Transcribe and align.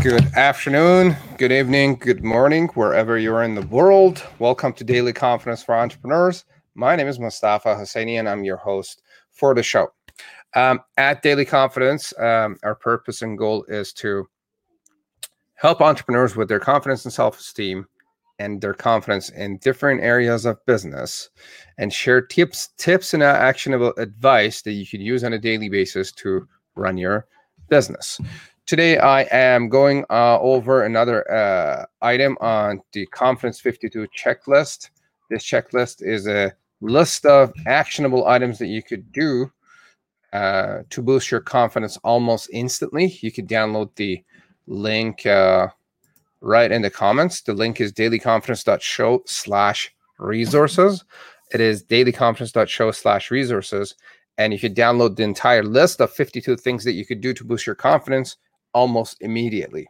Good 0.00 0.32
afternoon, 0.36 1.16
good 1.38 1.50
evening, 1.50 1.96
good 1.96 2.22
morning, 2.22 2.68
wherever 2.74 3.18
you 3.18 3.34
are 3.34 3.42
in 3.42 3.56
the 3.56 3.66
world. 3.66 4.24
Welcome 4.38 4.72
to 4.74 4.84
Daily 4.84 5.12
Confidence 5.12 5.64
for 5.64 5.74
Entrepreneurs. 5.74 6.44
My 6.76 6.94
name 6.94 7.08
is 7.08 7.18
Mustafa 7.18 7.74
Husseini, 7.74 8.16
and 8.16 8.28
I'm 8.28 8.44
your 8.44 8.58
host 8.58 9.02
for 9.32 9.56
the 9.56 9.62
show. 9.64 9.88
Um, 10.54 10.78
at 10.96 11.22
Daily 11.22 11.44
Confidence, 11.44 12.16
um, 12.16 12.56
our 12.62 12.76
purpose 12.76 13.22
and 13.22 13.36
goal 13.36 13.64
is 13.64 13.92
to 13.94 14.28
help 15.54 15.80
entrepreneurs 15.80 16.36
with 16.36 16.48
their 16.48 16.60
confidence 16.60 17.04
and 17.04 17.12
self 17.12 17.40
esteem 17.40 17.84
and 18.38 18.60
their 18.60 18.74
confidence 18.74 19.30
in 19.30 19.58
different 19.58 20.00
areas 20.00 20.46
of 20.46 20.64
business 20.64 21.28
and 21.76 21.92
share 21.92 22.20
tips, 22.20 22.68
tips 22.78 23.14
and 23.14 23.22
actionable 23.24 23.92
advice 23.98 24.62
that 24.62 24.72
you 24.72 24.86
can 24.86 25.00
use 25.00 25.24
on 25.24 25.32
a 25.32 25.38
daily 25.40 25.68
basis 25.68 26.12
to 26.12 26.46
run 26.76 26.96
your 26.96 27.26
business. 27.68 28.20
Today, 28.68 28.98
I 28.98 29.22
am 29.30 29.70
going 29.70 30.04
uh, 30.10 30.38
over 30.40 30.84
another 30.84 31.24
uh, 31.32 31.86
item 32.02 32.36
on 32.42 32.82
the 32.92 33.06
Confidence 33.06 33.58
52 33.60 34.06
checklist. 34.14 34.90
This 35.30 35.42
checklist 35.42 36.02
is 36.02 36.26
a 36.26 36.52
list 36.82 37.24
of 37.24 37.50
actionable 37.66 38.26
items 38.26 38.58
that 38.58 38.66
you 38.66 38.82
could 38.82 39.10
do 39.10 39.50
uh, 40.34 40.80
to 40.90 41.00
boost 41.00 41.30
your 41.30 41.40
confidence 41.40 41.96
almost 42.04 42.50
instantly. 42.52 43.18
You 43.22 43.32
could 43.32 43.48
download 43.48 43.88
the 43.96 44.22
link 44.66 45.24
uh, 45.24 45.68
right 46.42 46.70
in 46.70 46.82
the 46.82 46.90
comments. 46.90 47.40
The 47.40 47.54
link 47.54 47.80
is 47.80 47.90
dailyconfidence.show 47.94 49.22
slash 49.24 49.94
resources. 50.18 51.06
It 51.54 51.62
is 51.62 51.84
dailyconfidence.show 51.84 52.90
slash 52.90 53.30
resources. 53.30 53.94
And 54.36 54.52
you 54.52 54.58
could 54.58 54.76
download 54.76 55.16
the 55.16 55.22
entire 55.22 55.62
list 55.62 56.02
of 56.02 56.12
52 56.12 56.58
things 56.58 56.84
that 56.84 56.92
you 56.92 57.06
could 57.06 57.22
do 57.22 57.32
to 57.32 57.44
boost 57.44 57.64
your 57.64 57.74
confidence 57.74 58.36
almost 58.74 59.16
immediately. 59.20 59.88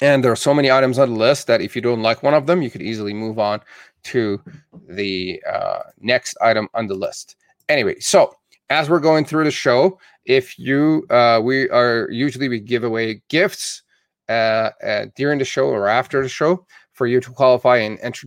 And 0.00 0.22
there 0.22 0.30
are 0.30 0.36
so 0.36 0.54
many 0.54 0.70
items 0.70 0.98
on 0.98 1.10
the 1.10 1.18
list 1.18 1.46
that 1.48 1.60
if 1.60 1.74
you 1.74 1.82
don't 1.82 2.02
like 2.02 2.22
one 2.22 2.34
of 2.34 2.46
them, 2.46 2.62
you 2.62 2.70
could 2.70 2.82
easily 2.82 3.12
move 3.12 3.38
on 3.38 3.60
to 4.04 4.40
the 4.88 5.42
uh, 5.50 5.80
next 6.00 6.36
item 6.40 6.68
on 6.74 6.86
the 6.86 6.94
list. 6.94 7.36
Anyway, 7.68 7.98
so 7.98 8.34
as 8.70 8.88
we're 8.88 9.00
going 9.00 9.24
through 9.24 9.44
the 9.44 9.50
show, 9.50 9.98
if 10.24 10.58
you, 10.58 11.04
uh, 11.10 11.40
we 11.42 11.68
are 11.70 12.08
usually 12.10 12.48
we 12.48 12.60
give 12.60 12.84
away 12.84 13.22
gifts 13.28 13.82
uh, 14.28 14.70
uh, 14.84 15.06
during 15.16 15.38
the 15.38 15.44
show 15.44 15.68
or 15.68 15.88
after 15.88 16.22
the 16.22 16.28
show 16.28 16.64
for 16.92 17.06
you 17.06 17.20
to 17.20 17.30
qualify 17.30 17.76
and 17.76 17.98
enter 18.00 18.26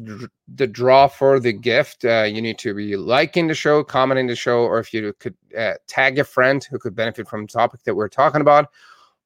the 0.55 0.67
draw 0.67 1.07
for 1.07 1.39
the 1.39 1.51
gift. 1.51 2.05
Uh, 2.05 2.23
you 2.23 2.41
need 2.41 2.57
to 2.57 2.73
be 2.73 2.95
liking 2.95 3.47
the 3.47 3.53
show, 3.53 3.83
commenting 3.83 4.27
the 4.27 4.35
show, 4.35 4.61
or 4.61 4.79
if 4.79 4.93
you 4.93 5.13
could 5.19 5.35
uh, 5.57 5.73
tag 5.87 6.17
a 6.19 6.23
friend 6.23 6.63
who 6.63 6.79
could 6.79 6.95
benefit 6.95 7.27
from 7.27 7.41
the 7.41 7.47
topic 7.51 7.83
that 7.83 7.93
we're 7.93 8.07
talking 8.07 8.41
about, 8.41 8.69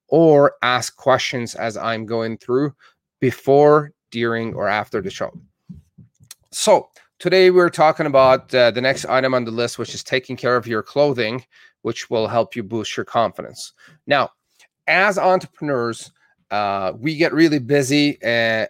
or 0.08 0.54
ask 0.62 0.96
questions 0.96 1.54
as 1.54 1.76
I'm 1.76 2.06
going 2.06 2.38
through 2.38 2.74
before, 3.20 3.92
during, 4.10 4.54
or 4.54 4.68
after 4.68 5.00
the 5.00 5.10
show. 5.10 5.32
So, 6.50 6.88
today 7.18 7.50
we're 7.50 7.70
talking 7.70 8.06
about 8.06 8.54
uh, 8.54 8.70
the 8.70 8.80
next 8.80 9.04
item 9.06 9.34
on 9.34 9.44
the 9.44 9.50
list, 9.50 9.78
which 9.78 9.94
is 9.94 10.04
taking 10.04 10.36
care 10.36 10.56
of 10.56 10.66
your 10.66 10.82
clothing, 10.82 11.44
which 11.82 12.10
will 12.10 12.28
help 12.28 12.56
you 12.56 12.62
boost 12.62 12.96
your 12.96 13.04
confidence. 13.04 13.72
Now, 14.06 14.30
as 14.86 15.18
entrepreneurs, 15.18 16.12
uh, 16.50 16.92
we 16.96 17.16
get 17.16 17.32
really 17.32 17.58
busy 17.58 18.22
uh, 18.22 18.66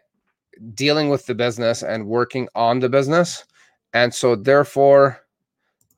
dealing 0.74 1.10
with 1.10 1.26
the 1.26 1.34
business 1.34 1.82
and 1.82 2.06
working 2.06 2.48
on 2.54 2.80
the 2.80 2.88
business. 2.88 3.44
And 3.92 4.12
so, 4.12 4.36
therefore, 4.36 5.22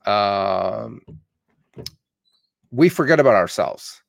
um, 0.05 1.01
we 2.71 2.89
forget 2.89 3.19
about 3.19 3.35
ourselves. 3.35 4.01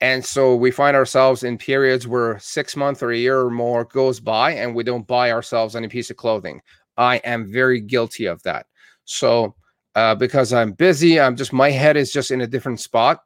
And 0.00 0.24
so 0.24 0.54
we 0.54 0.70
find 0.70 0.96
ourselves 0.96 1.42
in 1.42 1.58
periods 1.58 2.06
where 2.06 2.38
six 2.38 2.76
months 2.76 3.02
or 3.02 3.10
a 3.10 3.16
year 3.16 3.40
or 3.40 3.50
more 3.50 3.84
goes 3.84 4.20
by 4.20 4.52
and 4.52 4.74
we 4.74 4.84
don't 4.84 5.06
buy 5.06 5.32
ourselves 5.32 5.74
any 5.74 5.88
piece 5.88 6.10
of 6.10 6.16
clothing. 6.16 6.60
I 6.96 7.16
am 7.18 7.50
very 7.50 7.80
guilty 7.80 8.26
of 8.26 8.42
that. 8.44 8.66
So, 9.04 9.54
uh, 9.94 10.14
because 10.14 10.52
I'm 10.52 10.72
busy, 10.72 11.18
I'm 11.18 11.34
just, 11.34 11.52
my 11.52 11.70
head 11.70 11.96
is 11.96 12.12
just 12.12 12.30
in 12.30 12.42
a 12.42 12.46
different 12.46 12.78
spot. 12.78 13.24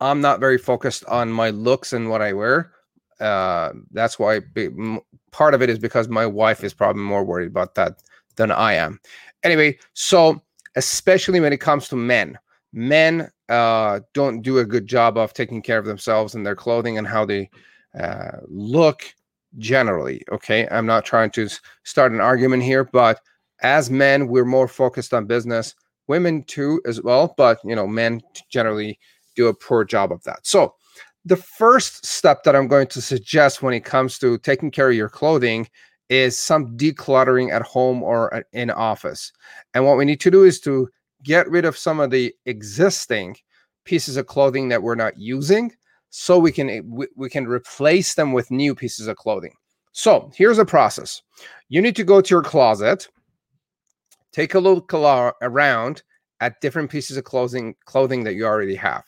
I'm 0.00 0.20
not 0.20 0.40
very 0.40 0.58
focused 0.58 1.04
on 1.06 1.30
my 1.30 1.50
looks 1.50 1.92
and 1.92 2.08
what 2.08 2.22
I 2.22 2.32
wear. 2.32 2.72
Uh, 3.20 3.72
that's 3.90 4.18
why 4.18 4.40
part 5.30 5.54
of 5.54 5.62
it 5.62 5.70
is 5.70 5.78
because 5.78 6.08
my 6.08 6.26
wife 6.26 6.64
is 6.64 6.74
probably 6.74 7.02
more 7.02 7.24
worried 7.24 7.48
about 7.48 7.74
that 7.74 8.02
than 8.36 8.50
I 8.50 8.74
am. 8.74 9.00
Anyway, 9.42 9.78
so 9.94 10.40
especially 10.76 11.40
when 11.40 11.52
it 11.52 11.60
comes 11.60 11.88
to 11.88 11.96
men, 11.96 12.38
men 12.72 13.30
uh, 13.48 14.00
don't 14.12 14.42
do 14.42 14.58
a 14.58 14.64
good 14.64 14.86
job 14.86 15.16
of 15.16 15.32
taking 15.32 15.62
care 15.62 15.78
of 15.78 15.86
themselves 15.86 16.34
and 16.34 16.44
their 16.44 16.56
clothing 16.56 16.98
and 16.98 17.06
how 17.06 17.24
they 17.24 17.50
uh, 17.98 18.38
look 18.48 19.04
generally. 19.58 20.22
Okay. 20.32 20.68
I'm 20.70 20.86
not 20.86 21.04
trying 21.04 21.30
to 21.32 21.48
start 21.84 22.12
an 22.12 22.20
argument 22.20 22.62
here, 22.62 22.84
but 22.84 23.20
as 23.62 23.90
men, 23.90 24.28
we're 24.28 24.44
more 24.44 24.68
focused 24.68 25.14
on 25.14 25.26
business. 25.26 25.74
Women 26.08 26.44
too, 26.44 26.80
as 26.86 27.02
well. 27.02 27.34
But, 27.36 27.58
you 27.64 27.74
know, 27.74 27.86
men 27.86 28.20
generally 28.48 28.98
do 29.34 29.48
a 29.48 29.54
poor 29.54 29.84
job 29.84 30.12
of 30.12 30.22
that. 30.24 30.46
So, 30.46 30.74
the 31.24 31.36
first 31.36 32.06
step 32.06 32.44
that 32.44 32.54
I'm 32.54 32.68
going 32.68 32.86
to 32.88 33.02
suggest 33.02 33.60
when 33.60 33.74
it 33.74 33.84
comes 33.84 34.16
to 34.20 34.38
taking 34.38 34.70
care 34.70 34.90
of 34.90 34.94
your 34.94 35.08
clothing 35.08 35.68
is 36.08 36.38
some 36.38 36.76
decluttering 36.76 37.50
at 37.50 37.62
home 37.62 38.00
or 38.02 38.44
in 38.52 38.70
office. 38.70 39.32
And 39.74 39.84
what 39.84 39.96
we 39.96 40.04
need 40.04 40.20
to 40.20 40.30
do 40.30 40.44
is 40.44 40.60
to 40.60 40.88
get 41.26 41.50
rid 41.50 41.64
of 41.64 41.76
some 41.76 41.98
of 41.98 42.10
the 42.10 42.32
existing 42.46 43.36
pieces 43.84 44.16
of 44.16 44.26
clothing 44.26 44.68
that 44.68 44.82
we're 44.82 44.94
not 44.94 45.18
using 45.18 45.72
so 46.10 46.38
we 46.38 46.52
can 46.52 46.88
we, 46.88 47.06
we 47.16 47.28
can 47.28 47.46
replace 47.46 48.14
them 48.14 48.32
with 48.32 48.50
new 48.50 48.74
pieces 48.74 49.08
of 49.08 49.16
clothing. 49.16 49.52
So 49.92 50.30
here's 50.34 50.58
a 50.58 50.64
process. 50.64 51.22
You 51.68 51.82
need 51.82 51.96
to 51.96 52.04
go 52.04 52.20
to 52.20 52.34
your 52.34 52.42
closet 52.42 53.08
take 54.32 54.54
a 54.54 54.60
look 54.60 54.92
around 54.92 56.02
at 56.40 56.60
different 56.60 56.90
pieces 56.90 57.16
of 57.16 57.24
clothing 57.24 57.74
clothing 57.86 58.22
that 58.24 58.34
you 58.34 58.44
already 58.44 58.74
have. 58.74 59.04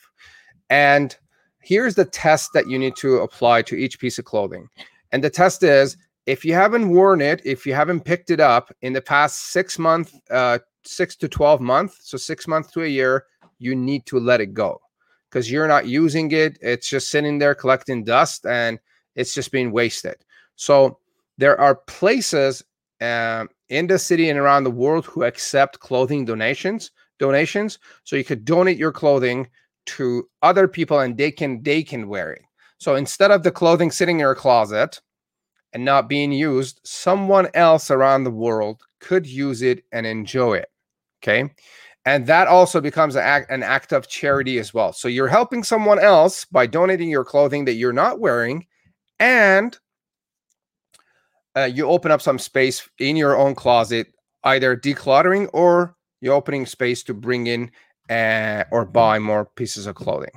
And 0.69 1.15
here's 1.61 1.95
the 1.95 2.05
test 2.05 2.49
that 2.53 2.67
you 2.67 2.79
need 2.79 2.95
to 2.97 3.17
apply 3.17 3.61
to 3.63 3.75
each 3.75 3.99
piece 3.99 4.17
of 4.17 4.25
clothing. 4.25 4.67
And 5.11 5.23
the 5.23 5.29
test 5.29 5.63
is 5.63 5.97
if 6.25 6.43
you 6.43 6.53
haven't 6.53 6.89
worn 6.89 7.21
it 7.21 7.41
if 7.45 7.65
you 7.65 7.73
haven't 7.73 8.01
picked 8.01 8.29
it 8.29 8.39
up 8.39 8.71
in 8.81 8.93
the 8.93 9.01
past 9.01 9.51
six 9.51 9.79
months 9.79 10.13
uh, 10.31 10.59
six 10.83 11.15
to 11.17 11.27
12 11.27 11.61
months, 11.61 11.97
so 12.03 12.17
six 12.17 12.47
months 12.47 12.71
to 12.71 12.83
a 12.83 12.87
year, 12.87 13.25
you 13.57 13.75
need 13.75 14.05
to 14.07 14.19
let 14.19 14.41
it 14.41 14.53
go 14.53 14.79
because 15.29 15.51
you're 15.51 15.67
not 15.67 15.87
using 15.87 16.31
it. 16.31 16.57
It's 16.61 16.89
just 16.89 17.09
sitting 17.09 17.39
there 17.39 17.55
collecting 17.55 18.03
dust 18.03 18.45
and 18.45 18.79
it's 19.15 19.33
just 19.33 19.51
being 19.51 19.71
wasted. 19.71 20.15
So 20.55 20.99
there 21.37 21.59
are 21.59 21.75
places 21.75 22.63
um, 23.01 23.49
in 23.69 23.87
the 23.87 23.97
city 23.97 24.29
and 24.29 24.39
around 24.39 24.63
the 24.63 24.71
world 24.71 25.05
who 25.05 25.23
accept 25.23 25.79
clothing 25.79 26.25
donations 26.25 26.91
donations 27.17 27.79
so 28.03 28.15
you 28.15 28.23
could 28.23 28.45
donate 28.45 28.77
your 28.77 28.91
clothing 28.91 29.47
to 29.85 30.27
other 30.41 30.67
people 30.67 30.99
and 30.99 31.17
they 31.17 31.31
can 31.31 31.61
they 31.63 31.83
can 31.83 32.07
wear 32.07 32.31
it 32.31 32.41
so 32.77 32.95
instead 32.95 33.31
of 33.31 33.43
the 33.43 33.51
clothing 33.51 33.91
sitting 33.91 34.17
in 34.17 34.21
your 34.21 34.35
closet 34.35 35.01
and 35.73 35.85
not 35.85 36.09
being 36.09 36.31
used 36.31 36.79
someone 36.83 37.47
else 37.53 37.91
around 37.91 38.23
the 38.23 38.31
world 38.31 38.81
could 38.99 39.25
use 39.25 39.61
it 39.61 39.83
and 39.91 40.05
enjoy 40.05 40.55
it. 40.55 40.69
Okay. 41.21 41.49
And 42.05 42.25
that 42.27 42.47
also 42.47 42.81
becomes 42.81 43.15
an 43.15 43.23
act, 43.23 43.51
an 43.51 43.61
act 43.61 43.91
of 43.91 44.07
charity 44.07 44.57
as 44.57 44.73
well. 44.73 44.93
So 44.93 45.07
you're 45.07 45.27
helping 45.27 45.63
someone 45.63 45.99
else 45.99 46.45
by 46.45 46.65
donating 46.65 47.09
your 47.09 47.25
clothing 47.25 47.65
that 47.65 47.73
you're 47.73 47.93
not 47.93 48.19
wearing, 48.19 48.65
and 49.19 49.77
uh, 51.55 51.65
you 51.65 51.87
open 51.87 52.09
up 52.09 52.21
some 52.21 52.39
space 52.39 52.87
in 52.99 53.15
your 53.15 53.37
own 53.37 53.53
closet, 53.53 54.07
either 54.45 54.77
decluttering 54.77 55.49
or 55.53 55.95
you're 56.21 56.33
opening 56.33 56.65
space 56.65 57.03
to 57.03 57.13
bring 57.13 57.47
in 57.47 57.69
uh, 58.09 58.63
or 58.71 58.85
buy 58.85 59.19
more 59.19 59.45
pieces 59.55 59.85
of 59.85 59.95
clothing. 59.95 60.31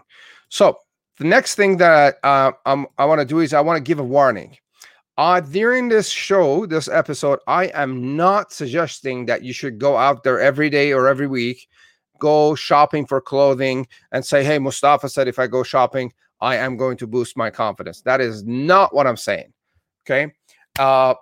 So 0.49 0.79
the 1.19 1.25
next 1.25 1.55
thing 1.55 1.77
that 1.77 2.17
uh, 2.23 2.53
i 2.67 3.05
want 3.05 3.21
to 3.21 3.25
do 3.25 3.41
is 3.41 3.55
I 3.55 3.61
want 3.61 3.77
to 3.77 3.83
give 3.83 3.99
a 3.99 4.05
warning. 4.05 4.57
Uh, 5.19 5.41
during 5.41 5.89
this 5.89 6.09
show, 6.09 6.65
this 6.65 6.89
episode, 6.89 7.39
I 7.47 7.67
am 7.67 8.17
not 8.17 8.53
suggesting 8.53 9.27
that 9.27 9.43
you 9.43 9.53
should 9.53 9.79
go 9.79 9.97
out 9.97 10.23
there 10.23 10.41
every 10.41 10.71
day 10.71 10.93
or 10.93 11.07
every 11.07 11.27
week, 11.27 11.69
go 12.19 12.55
shopping 12.55 13.07
for 13.07 13.21
clothing 13.21 13.87
and 14.13 14.25
say, 14.25 14.43
Hey, 14.43 14.59
Mustafa 14.59 15.09
said 15.09 15.29
if 15.29 15.39
I 15.39 15.47
go 15.47 15.63
shopping, 15.63 16.13
I 16.41 16.57
am 16.57 16.77
going 16.77 16.97
to 16.99 17.07
boost 17.07 17.37
my 17.37 17.51
confidence. 17.51 18.01
That 18.03 18.21
is 18.21 18.45
not 18.45 18.95
what 18.95 19.07
I'm 19.07 19.17
saying. 19.17 19.53
Okay. 20.05 20.33
Uh, 20.79 21.15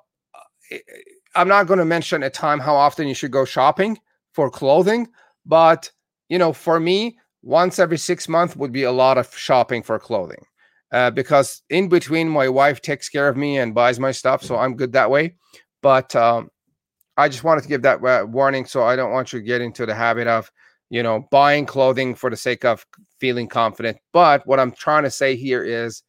I'm 1.35 1.49
not 1.49 1.67
going 1.67 1.79
to 1.79 1.85
mention 1.85 2.23
a 2.23 2.31
time 2.31 2.61
how 2.61 2.75
often 2.75 3.09
you 3.09 3.15
should 3.15 3.33
go 3.33 3.45
shopping 3.45 3.99
for 4.33 4.51
clothing, 4.51 5.09
but 5.45 5.91
you 6.29 6.39
know, 6.39 6.53
for 6.53 6.79
me, 6.79 7.19
once 7.43 7.79
every 7.79 7.99
six 7.99 8.29
months 8.29 8.55
would 8.55 8.73
be 8.73 8.85
a 8.85 8.93
lot 8.93 9.19
of 9.19 9.37
shopping 9.37 9.83
for 9.83 9.99
clothing 9.99 10.45
uh, 10.93 11.11
because 11.11 11.63
in 11.71 11.89
between 11.89 12.29
my 12.29 12.49
wife 12.49 12.81
takes 12.81 13.09
care 13.09 13.29
of 13.29 13.37
me 13.37 13.59
and 13.59 13.75
buys 13.75 14.01
my 14.01 14.11
stuff, 14.11 14.43
so 14.43 14.57
I'm 14.57 14.77
good 14.77 14.93
that 14.93 15.11
way. 15.11 15.35
But 15.83 16.15
um, 16.17 16.51
I 17.17 17.29
just 17.29 17.45
wanted 17.45 17.63
to 17.63 17.69
give 17.69 17.83
that 17.83 18.05
uh, 18.05 18.27
warning, 18.27 18.67
so 18.67 18.83
I 18.83 18.97
don't 18.97 19.13
want 19.13 19.33
you 19.33 19.41
to 19.41 19.45
get 19.45 19.61
into 19.61 19.87
the 19.87 19.95
habit 19.95 20.27
of, 20.27 20.51
you 20.91 21.03
know, 21.03 21.27
buying 21.31 21.67
clothing 21.67 22.15
for 22.15 22.31
the 22.31 22.37
sake 22.37 22.65
of 22.65 22.85
feeling 23.19 23.49
confident. 23.49 23.99
But 24.13 24.47
what 24.47 24.61
I'm 24.61 24.73
trying 24.73 25.05
to 25.05 25.11
say 25.11 25.37
here 25.37 25.65
is, 25.65 26.03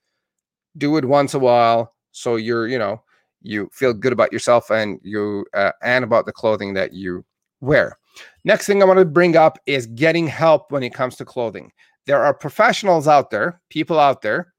do 0.77 0.97
it 0.97 1.05
once 1.05 1.33
a 1.33 1.39
while 1.39 1.93
so 2.11 2.35
you're 2.35 2.67
you 2.67 2.77
know 2.77 3.01
you 3.41 3.69
feel 3.73 3.93
good 3.93 4.13
about 4.13 4.31
yourself 4.31 4.69
and 4.69 4.99
you 5.03 5.45
uh, 5.53 5.71
and 5.81 6.03
about 6.03 6.25
the 6.25 6.31
clothing 6.31 6.73
that 6.73 6.93
you 6.93 7.25
wear 7.59 7.97
next 8.43 8.65
thing 8.65 8.81
i 8.81 8.85
want 8.85 8.99
to 8.99 9.05
bring 9.05 9.35
up 9.35 9.57
is 9.65 9.85
getting 9.87 10.27
help 10.27 10.71
when 10.71 10.83
it 10.83 10.93
comes 10.93 11.15
to 11.15 11.25
clothing 11.25 11.71
there 12.05 12.23
are 12.23 12.33
professionals 12.33 13.07
out 13.07 13.29
there 13.31 13.61
people 13.69 13.99
out 13.99 14.21
there 14.21 14.53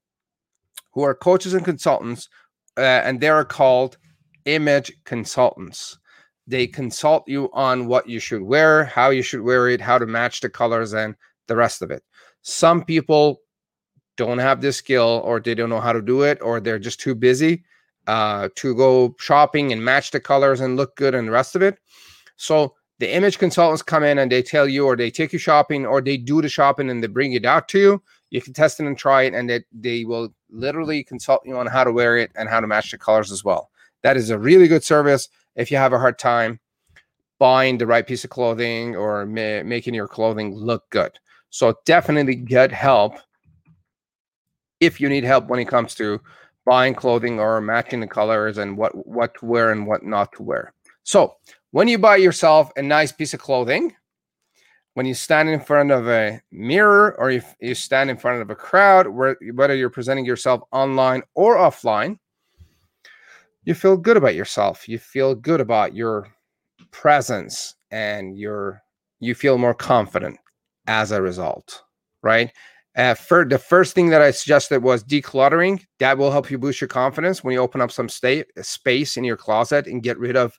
who 0.92 1.02
are 1.02 1.14
coaches 1.14 1.54
and 1.54 1.64
consultants 1.64 2.28
uh, 2.78 2.80
and 2.80 3.20
they 3.20 3.28
are 3.28 3.44
called 3.44 3.98
image 4.44 4.92
consultants 5.04 5.98
they 6.46 6.66
consult 6.66 7.22
you 7.28 7.48
on 7.52 7.86
what 7.86 8.08
you 8.08 8.18
should 8.18 8.42
wear 8.42 8.84
how 8.84 9.10
you 9.10 9.22
should 9.22 9.42
wear 9.42 9.68
it 9.68 9.80
how 9.80 9.98
to 9.98 10.06
match 10.06 10.40
the 10.40 10.48
colors 10.48 10.92
and 10.92 11.14
the 11.46 11.56
rest 11.56 11.82
of 11.82 11.90
it 11.90 12.02
some 12.42 12.84
people 12.84 13.40
don't 14.16 14.38
have 14.38 14.60
this 14.60 14.76
skill 14.76 15.22
or 15.24 15.40
they 15.40 15.54
don't 15.54 15.70
know 15.70 15.80
how 15.80 15.92
to 15.92 16.02
do 16.02 16.22
it 16.22 16.38
or 16.42 16.60
they're 16.60 16.78
just 16.78 17.00
too 17.00 17.14
busy 17.14 17.64
uh, 18.06 18.48
to 18.56 18.74
go 18.74 19.14
shopping 19.18 19.72
and 19.72 19.84
match 19.84 20.10
the 20.10 20.20
colors 20.20 20.60
and 20.60 20.76
look 20.76 20.96
good 20.96 21.14
and 21.14 21.28
the 21.28 21.32
rest 21.32 21.56
of 21.56 21.62
it. 21.62 21.78
So 22.36 22.74
the 22.98 23.12
image 23.14 23.38
consultants 23.38 23.82
come 23.82 24.02
in 24.04 24.18
and 24.18 24.30
they 24.30 24.42
tell 24.42 24.68
you 24.68 24.86
or 24.86 24.96
they 24.96 25.10
take 25.10 25.32
you 25.32 25.38
shopping 25.38 25.86
or 25.86 26.00
they 26.00 26.16
do 26.16 26.42
the 26.42 26.48
shopping 26.48 26.90
and 26.90 27.02
they 27.02 27.08
bring 27.08 27.32
it 27.32 27.44
out 27.44 27.68
to 27.68 27.78
you. 27.78 28.02
You 28.30 28.40
can 28.40 28.52
test 28.52 28.80
it 28.80 28.86
and 28.86 28.98
try 28.98 29.22
it 29.22 29.34
and 29.34 29.48
they, 29.48 29.64
they 29.72 30.04
will 30.04 30.34
literally 30.52 31.02
consult 31.02 31.42
you 31.44 31.56
on 31.56 31.66
how 31.66 31.84
to 31.84 31.92
wear 31.92 32.16
it 32.16 32.30
and 32.34 32.48
how 32.48 32.60
to 32.60 32.66
match 32.66 32.90
the 32.90 32.98
colors 32.98 33.32
as 33.32 33.42
well. 33.42 33.70
That 34.02 34.16
is 34.16 34.30
a 34.30 34.38
really 34.38 34.68
good 34.68 34.84
service 34.84 35.28
if 35.56 35.70
you 35.70 35.76
have 35.76 35.92
a 35.92 35.98
hard 35.98 36.18
time 36.18 36.60
buying 37.38 37.78
the 37.78 37.86
right 37.86 38.06
piece 38.06 38.24
of 38.24 38.30
clothing 38.30 38.94
or 38.94 39.26
ma- 39.26 39.62
making 39.64 39.94
your 39.94 40.08
clothing 40.08 40.54
look 40.54 40.88
good. 40.90 41.18
So 41.50 41.74
definitely 41.84 42.36
get 42.36 42.72
help 42.72 43.14
if 44.80 45.00
you 45.00 45.08
need 45.08 45.24
help 45.24 45.48
when 45.48 45.60
it 45.60 45.66
comes 45.66 45.94
to 45.96 46.20
buying 46.64 46.94
clothing 46.94 47.40
or 47.40 47.60
matching 47.60 48.00
the 48.00 48.06
colors 48.06 48.58
and 48.58 48.76
what 48.76 49.06
what 49.06 49.34
to 49.34 49.46
wear 49.46 49.72
and 49.72 49.86
what 49.86 50.04
not 50.04 50.32
to 50.32 50.42
wear. 50.42 50.72
So 51.02 51.36
when 51.72 51.88
you 51.88 51.98
buy 51.98 52.16
yourself 52.16 52.70
a 52.76 52.82
nice 52.82 53.12
piece 53.12 53.34
of 53.34 53.40
clothing, 53.40 53.94
when 54.94 55.06
you 55.06 55.14
stand 55.14 55.48
in 55.48 55.60
front 55.60 55.90
of 55.90 56.08
a 56.08 56.40
mirror 56.50 57.16
or 57.18 57.30
if 57.30 57.54
you 57.60 57.74
stand 57.74 58.10
in 58.10 58.16
front 58.16 58.42
of 58.42 58.50
a 58.50 58.54
crowd, 58.54 59.06
whether 59.08 59.74
you're 59.74 59.90
presenting 59.90 60.24
yourself 60.24 60.60
online 60.70 61.22
or 61.34 61.56
offline, 61.56 62.18
you 63.64 63.74
feel 63.74 63.96
good 63.96 64.16
about 64.16 64.34
yourself. 64.34 64.88
You 64.88 64.98
feel 64.98 65.34
good 65.34 65.60
about 65.60 65.94
your 65.94 66.28
presence 66.90 67.74
and 67.90 68.36
your 68.38 68.82
you 69.20 69.34
feel 69.34 69.56
more 69.56 69.74
confident 69.74 70.38
as 70.88 71.12
a 71.12 71.22
result, 71.22 71.82
right? 72.22 72.50
Uh, 72.96 73.14
for 73.14 73.44
the 73.44 73.58
first 73.58 73.94
thing 73.94 74.10
that 74.10 74.20
I 74.20 74.32
suggested 74.32 74.82
was 74.82 75.04
decluttering. 75.04 75.82
That 76.00 76.18
will 76.18 76.30
help 76.30 76.50
you 76.50 76.58
boost 76.58 76.80
your 76.80 76.88
confidence 76.88 77.42
when 77.42 77.54
you 77.54 77.60
open 77.60 77.80
up 77.80 77.92
some 77.92 78.08
state 78.08 78.46
space 78.60 79.16
in 79.16 79.24
your 79.24 79.36
closet 79.36 79.86
and 79.86 80.02
get 80.02 80.18
rid 80.18 80.36
of 80.36 80.58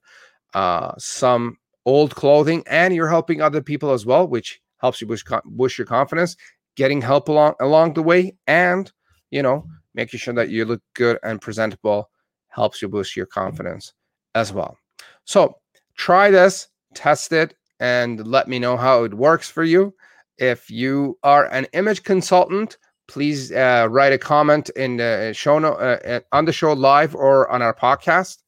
uh, 0.53 0.94
some 0.97 1.57
old 1.85 2.15
clothing, 2.15 2.63
and 2.68 2.94
you're 2.94 3.09
helping 3.09 3.41
other 3.41 3.62
people 3.62 3.91
as 3.91 4.06
well, 4.06 4.27
which 4.27 4.62
helps 4.77 5.01
you 5.01 5.07
boost, 5.07 5.27
boost 5.45 5.77
your 5.77 5.88
confidence. 5.88 6.35
Getting 6.75 7.01
help 7.01 7.30
along 7.30 7.53
along 7.59 7.94
the 7.94 8.03
way, 8.03 8.35
and 8.47 8.91
you 9.30 9.41
know, 9.41 9.65
making 9.94 10.19
sure 10.19 10.33
that 10.33 10.50
you 10.50 10.65
look 10.65 10.81
good 10.95 11.19
and 11.24 11.41
presentable 11.41 12.09
helps 12.50 12.81
you 12.81 12.88
boost 12.88 13.15
your 13.15 13.25
confidence 13.25 13.94
as 14.35 14.53
well. 14.53 14.77
So 15.25 15.56
try 15.97 16.31
this, 16.31 16.68
test 16.94 17.31
it, 17.31 17.56
and 17.80 18.25
let 18.27 18.47
me 18.47 18.59
know 18.59 18.77
how 18.77 19.03
it 19.03 19.13
works 19.13 19.50
for 19.50 19.63
you. 19.63 19.94
If 20.38 20.69
you 20.69 21.18
are 21.24 21.45
an 21.51 21.68
image 21.74 22.03
consultant, 22.03 22.77
please 23.07 23.51
uh, 23.51 23.88
write 23.89 24.13
a 24.13 24.18
comment 24.18 24.69
in 24.75 24.97
the 24.97 25.31
show 25.35 25.59
no, 25.59 25.74
uh, 25.74 26.00
uh, 26.06 26.19
on 26.31 26.45
the 26.45 26.53
show 26.53 26.74
live 26.74 27.13
or 27.15 27.50
on 27.50 27.62
our 27.62 27.74
podcast, 27.74 28.39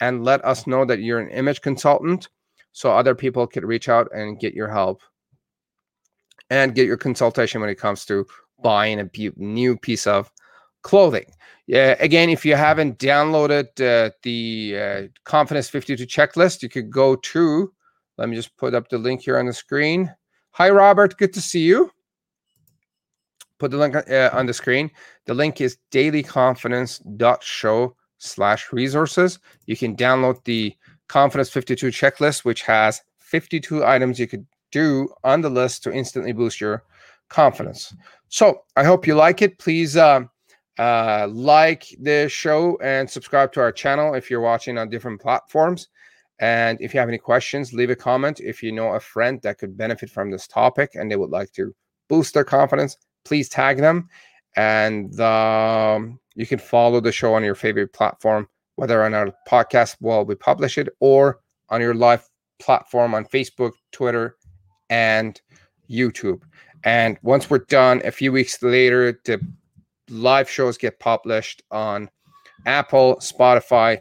and 0.00 0.24
let 0.24 0.44
us 0.44 0.66
know 0.66 0.84
that 0.84 1.00
you're 1.00 1.20
an 1.20 1.30
image 1.30 1.60
consultant, 1.60 2.28
so 2.74 2.90
other 2.90 3.14
people 3.14 3.46
could 3.46 3.64
reach 3.64 3.88
out 3.88 4.08
and 4.14 4.38
get 4.38 4.52
your 4.52 4.68
help 4.68 5.00
and 6.50 6.74
get 6.74 6.86
your 6.86 6.98
consultation 6.98 7.62
when 7.62 7.70
it 7.70 7.76
comes 7.76 8.04
to 8.04 8.26
buying 8.62 9.00
a 9.00 9.08
new 9.36 9.78
piece 9.78 10.06
of 10.06 10.30
clothing. 10.82 11.24
Yeah, 11.66 11.96
again, 12.00 12.28
if 12.28 12.44
you 12.44 12.56
haven't 12.56 12.98
downloaded 12.98 13.68
uh, 13.80 14.10
the 14.22 14.78
uh, 14.78 15.02
Confidence 15.24 15.70
52 15.70 16.06
checklist, 16.06 16.62
you 16.62 16.68
could 16.68 16.90
go 16.90 17.16
to. 17.16 17.72
Let 18.18 18.28
me 18.28 18.36
just 18.36 18.54
put 18.58 18.74
up 18.74 18.90
the 18.90 18.98
link 18.98 19.22
here 19.22 19.38
on 19.38 19.46
the 19.46 19.54
screen 19.54 20.14
Hi, 20.56 20.70
Robert. 20.70 21.18
Good 21.18 21.32
to 21.32 21.40
see 21.40 21.62
you. 21.62 21.90
Put 23.58 23.72
the 23.72 23.76
link 23.76 23.96
uh, 23.96 24.30
on 24.32 24.46
the 24.46 24.54
screen. 24.54 24.88
The 25.26 25.34
link 25.34 25.60
is 25.60 25.78
dailyconfidence.show 25.90 27.96
slash 28.18 28.72
resources. 28.72 29.40
You 29.66 29.76
can 29.76 29.96
download 29.96 30.44
the 30.44 30.72
Confidence 31.08 31.50
52 31.50 31.88
checklist, 31.88 32.44
which 32.44 32.62
has 32.62 33.02
52 33.20 33.84
items 33.84 34.18
you 34.18 34.26
could 34.26 34.46
do 34.70 35.08
on 35.22 35.40
the 35.40 35.50
list 35.50 35.82
to 35.84 35.92
instantly 35.92 36.32
boost 36.32 36.60
your 36.60 36.84
confidence. 37.28 37.94
So 38.28 38.62
I 38.76 38.84
hope 38.84 39.06
you 39.06 39.14
like 39.14 39.42
it. 39.42 39.58
Please 39.58 39.96
uh, 39.96 40.24
uh, 40.78 41.28
like 41.30 41.86
the 42.00 42.28
show 42.28 42.76
and 42.82 43.08
subscribe 43.08 43.52
to 43.52 43.60
our 43.60 43.72
channel 43.72 44.14
if 44.14 44.30
you're 44.30 44.40
watching 44.40 44.78
on 44.78 44.90
different 44.90 45.20
platforms. 45.20 45.88
And 46.40 46.80
if 46.80 46.92
you 46.92 47.00
have 47.00 47.08
any 47.08 47.18
questions, 47.18 47.72
leave 47.72 47.90
a 47.90 47.96
comment. 47.96 48.40
If 48.40 48.62
you 48.62 48.72
know 48.72 48.94
a 48.94 49.00
friend 49.00 49.40
that 49.42 49.58
could 49.58 49.76
benefit 49.76 50.10
from 50.10 50.30
this 50.30 50.48
topic 50.48 50.90
and 50.94 51.10
they 51.10 51.16
would 51.16 51.30
like 51.30 51.52
to 51.52 51.74
boost 52.08 52.34
their 52.34 52.44
confidence, 52.44 52.96
please 53.24 53.48
tag 53.48 53.78
them. 53.78 54.08
And 54.56 55.18
um, 55.20 56.18
you 56.34 56.46
can 56.46 56.58
follow 56.58 57.00
the 57.00 57.12
show 57.12 57.34
on 57.34 57.44
your 57.44 57.54
favorite 57.54 57.92
platform, 57.92 58.48
whether 58.76 59.02
on 59.04 59.14
our 59.14 59.32
podcast 59.48 59.96
while 60.00 60.24
we 60.24 60.34
publish 60.34 60.78
it 60.78 60.88
or 61.00 61.40
on 61.70 61.80
your 61.80 61.94
live 61.94 62.28
platform 62.58 63.14
on 63.14 63.24
Facebook, 63.26 63.72
Twitter, 63.92 64.36
and 64.90 65.40
YouTube. 65.90 66.42
And 66.84 67.18
once 67.22 67.48
we're 67.48 67.58
done, 67.58 68.02
a 68.04 68.10
few 68.10 68.32
weeks 68.32 68.62
later, 68.62 69.20
the 69.24 69.40
live 70.10 70.50
shows 70.50 70.76
get 70.76 71.00
published 71.00 71.62
on 71.70 72.10
Apple, 72.66 73.16
Spotify, 73.16 74.00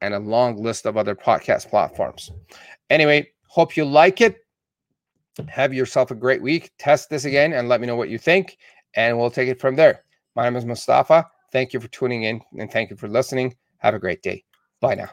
and 0.00 0.14
a 0.14 0.18
long 0.18 0.62
list 0.62 0.86
of 0.86 0.96
other 0.96 1.14
podcast 1.14 1.70
platforms. 1.70 2.30
Anyway, 2.90 3.28
hope 3.46 3.76
you 3.76 3.84
like 3.84 4.20
it. 4.20 4.38
Have 5.48 5.72
yourself 5.72 6.10
a 6.10 6.14
great 6.14 6.42
week. 6.42 6.70
Test 6.78 7.10
this 7.10 7.24
again 7.24 7.52
and 7.52 7.68
let 7.68 7.80
me 7.80 7.86
know 7.86 7.96
what 7.96 8.08
you 8.08 8.18
think, 8.18 8.56
and 8.94 9.18
we'll 9.18 9.30
take 9.30 9.48
it 9.48 9.60
from 9.60 9.76
there. 9.76 10.04
My 10.36 10.44
name 10.44 10.56
is 10.56 10.64
Mustafa. 10.64 11.26
Thank 11.52 11.72
you 11.72 11.80
for 11.80 11.88
tuning 11.88 12.24
in 12.24 12.40
and 12.58 12.70
thank 12.70 12.90
you 12.90 12.96
for 12.96 13.08
listening. 13.08 13.54
Have 13.78 13.94
a 13.94 13.98
great 13.98 14.22
day. 14.22 14.44
Bye 14.80 14.94
now. 14.96 15.10